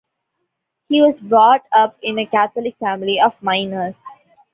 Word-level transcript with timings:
He 0.89 0.99
was 0.99 1.19
brought 1.19 1.61
up 1.73 1.95
in 2.01 2.17
a 2.17 2.25
Catholic 2.25 2.75
family 2.79 3.19
of 3.19 3.33
miners. 3.39 4.03